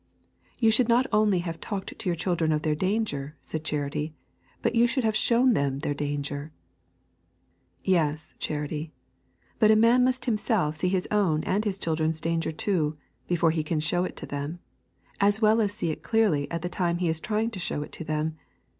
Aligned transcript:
'You 0.57 0.71
should 0.71 0.89
not 0.89 1.05
only 1.13 1.41
have 1.45 1.61
talked 1.61 1.95
to 1.99 2.09
your 2.09 2.15
children 2.15 2.51
of 2.51 2.63
their 2.63 2.73
danger,' 2.73 3.35
said 3.39 3.63
Charity, 3.63 4.15
'but 4.63 4.73
you 4.73 4.87
should 4.87 5.03
have 5.03 5.15
shown 5.15 5.53
them 5.53 5.77
their 5.77 5.93
danger.' 5.93 6.51
Yes, 7.83 8.33
Charity; 8.39 8.91
but 9.59 9.69
a 9.69 9.75
man 9.75 10.03
must 10.03 10.25
himself 10.25 10.77
see 10.77 10.89
his 10.89 11.07
own 11.11 11.43
and 11.43 11.65
his 11.65 11.77
children's 11.77 12.19
danger 12.19 12.51
too, 12.51 12.97
before 13.27 13.51
he 13.51 13.61
can 13.63 13.79
show 13.79 14.03
it 14.03 14.15
to 14.15 14.25
them, 14.25 14.57
as 15.19 15.39
well 15.39 15.61
as 15.61 15.71
see 15.71 15.91
it 15.91 16.01
clearly 16.01 16.49
at 16.49 16.63
the 16.63 16.67
time 16.67 16.97
he 16.97 17.07
is 17.07 17.19
trying 17.19 17.51
to 17.51 17.59
show 17.59 17.83
it 17.83 17.91
to 17.91 18.03
them. 18.03 18.37